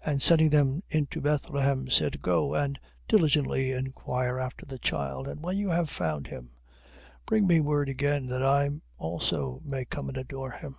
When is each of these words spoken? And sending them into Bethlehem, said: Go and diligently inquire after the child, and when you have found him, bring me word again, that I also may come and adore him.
And 0.00 0.22
sending 0.22 0.50
them 0.50 0.84
into 0.88 1.20
Bethlehem, 1.20 1.90
said: 1.90 2.22
Go 2.22 2.54
and 2.54 2.78
diligently 3.08 3.72
inquire 3.72 4.38
after 4.38 4.64
the 4.64 4.78
child, 4.78 5.26
and 5.26 5.42
when 5.42 5.56
you 5.58 5.70
have 5.70 5.90
found 5.90 6.28
him, 6.28 6.50
bring 7.26 7.48
me 7.48 7.58
word 7.58 7.88
again, 7.88 8.26
that 8.26 8.44
I 8.44 8.70
also 8.96 9.60
may 9.64 9.84
come 9.84 10.08
and 10.08 10.16
adore 10.18 10.52
him. 10.52 10.76